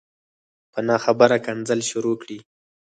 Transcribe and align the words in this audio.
په 0.71 0.79
نه 0.87 0.95
خبره 1.05 1.37
کنځل 1.45 1.79
شروع 1.89 2.15
کړي 2.21 2.39